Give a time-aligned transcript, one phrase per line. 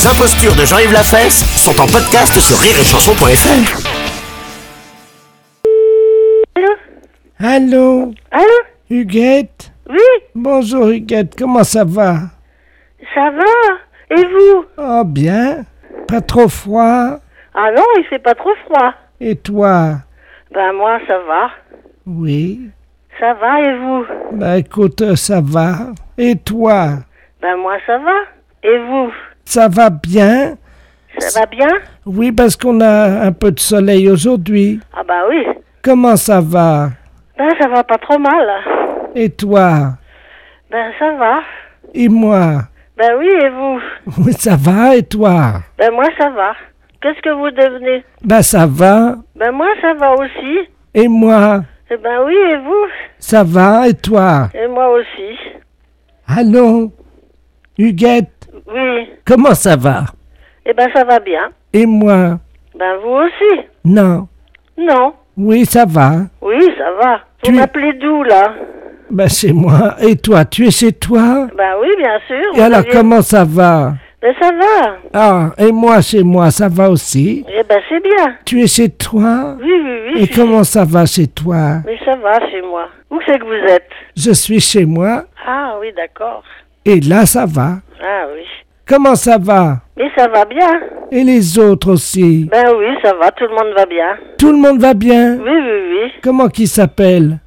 [0.00, 3.86] Les impostures de Jean-Yves Lafesse sont en podcast sur rireetchanson.fr.
[6.56, 6.72] Allô
[7.38, 8.58] Allô, Allô
[8.88, 9.98] Huguette Oui,
[10.34, 12.14] Bonjour Huguette, comment ça va
[13.14, 15.64] ça va Et vous Oh bien,
[16.08, 17.18] pas trop froid
[17.54, 18.94] Ah non, il fait pas trop froid.
[19.20, 19.96] Et toi
[20.54, 21.50] Ben moi, ça va.
[22.06, 22.70] Oui,
[23.18, 25.88] Ça va et vous bah écoute, ça va.
[26.16, 27.00] Et toi
[27.42, 28.16] Ben moi, ça va.
[28.62, 29.10] Et vous
[29.44, 30.56] Ça va bien?
[31.18, 31.68] Ça va bien?
[32.06, 34.80] Oui, parce qu'on a un peu de soleil aujourd'hui.
[34.96, 35.44] Ah bah oui.
[35.82, 36.90] Comment ça va?
[37.36, 38.46] Ben ça va pas trop mal.
[39.14, 39.94] Et toi?
[40.70, 41.40] Ben ça va.
[41.94, 42.62] Et moi?
[42.96, 43.80] Ben oui, et vous?
[44.24, 45.54] Oui, ça va, et toi?
[45.78, 46.52] Ben moi, ça va.
[47.00, 48.04] Qu'est-ce que vous devenez?
[48.22, 49.16] Bah ça va.
[49.34, 50.68] Ben moi, ça va aussi.
[50.94, 51.62] Et moi?
[51.90, 52.86] Eh ben oui, et vous?
[53.18, 54.48] Ça va, et toi?
[54.54, 55.36] Et moi aussi.
[56.28, 56.92] Allô?
[57.78, 58.39] Huguette,
[58.72, 59.08] Oui.
[59.24, 60.04] comment ça va?
[60.66, 61.48] Eh ben ça va bien.
[61.72, 62.38] Et moi?
[62.78, 64.28] Ben vous aussi Non.
[64.78, 65.14] Non.
[65.36, 66.12] Oui, ça va.
[66.40, 67.20] Oui, ça va.
[67.42, 68.52] Tu- Vous m'appelez d'où, là?
[69.10, 69.96] Ben c'est moi.
[70.00, 71.48] Et toi, tu es chez toi?
[71.56, 72.36] Ben oui, bien sûr.
[72.54, 73.94] Et vous alors aviez- comment ça va?
[74.22, 74.96] Ben ça va.
[75.14, 77.44] Ah, et moi chez moi, ça va aussi?
[77.48, 78.36] Eh ben c'est bien.
[78.44, 79.56] Tu es chez toi?
[79.60, 80.22] Oui, oui, oui.
[80.22, 81.78] Et je comment ça va chez toi?
[81.86, 82.86] Mais ça va chez moi.
[83.10, 83.88] Où c'est que vous êtes?
[84.16, 86.42] Je suis chez moi Ah oui, d'accord.
[86.84, 87.76] et là ça va.
[88.02, 88.42] Ah oui.
[88.90, 89.76] Comment ça va?
[89.96, 90.80] Mais ça va bien.
[91.12, 92.48] Et les autres aussi?
[92.50, 94.16] Ben oui, ça va, tout le monde va bien.
[94.36, 95.36] Tout le monde va bien?
[95.36, 96.12] Oui, oui, oui.
[96.20, 97.38] Comment qui s'appelle?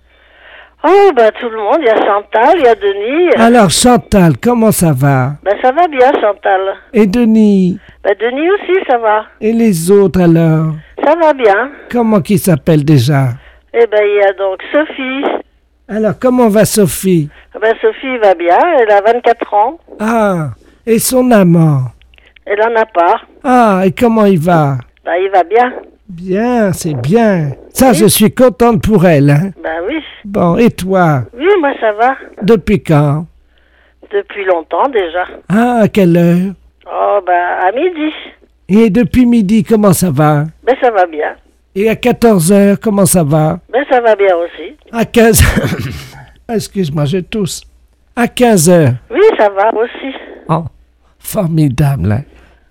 [0.86, 3.30] Oh, ben tout le monde, il y a Chantal, il y a Denis.
[3.36, 5.31] Alors Chantal, comment ça va?
[5.44, 6.61] Ben ça va bien, Chantal.
[6.94, 7.77] Et Denis?
[8.05, 9.25] Ben Denis aussi, ça va.
[9.41, 10.75] Et les autres alors?
[11.03, 11.71] Ça va bien.
[11.91, 13.31] Comment qui s'appelle déjà?
[13.73, 15.44] Eh ben il y a donc Sophie.
[15.89, 17.30] Alors comment va Sophie?
[17.61, 19.80] Ben Sophie va bien, elle a 24 ans.
[19.99, 20.52] Ah,
[20.86, 21.84] et son amant?
[22.45, 23.22] Elle en a pas.
[23.44, 24.78] Ah, et comment il va?
[25.06, 25.73] Ben il va bien.
[26.09, 27.52] Bien, c'est bien.
[27.73, 29.30] Ça, je suis contente pour elle.
[29.30, 29.52] Hein?
[29.64, 30.02] Ben oui.
[30.26, 31.23] Bon, et toi?
[31.33, 32.16] Oui, moi ça va.
[32.42, 33.26] Depuis quand?
[34.11, 35.26] Depuis longtemps déjà.
[35.49, 36.54] Ah, à quelle heure?
[36.86, 38.14] Oh, ben à midi.
[38.70, 40.45] Et depuis midi, comment ça va?
[40.64, 41.36] Ben ça va bien.
[41.76, 43.60] Et à 14 heures, comment ça va?
[43.72, 44.76] Ben ça va bien aussi.
[44.92, 45.42] À 15
[46.54, 47.64] Excuse-moi, je tousse.
[48.16, 48.93] À 15 heures.
[49.10, 50.14] Oui, ça va aussi.
[50.49, 50.65] Oh,
[51.20, 52.11] formidable.
[52.11, 52.23] hein.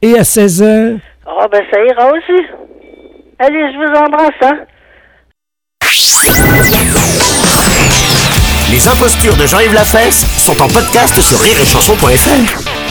[0.03, 0.99] Et à 16 heures?
[1.27, 2.43] Oh, ben ça ira aussi.
[3.39, 4.59] Allez, je vous embrasse, hein.
[8.71, 12.82] Les impostures de Jean-Yves Lafesse sont en podcast sur rireetchanson.fr.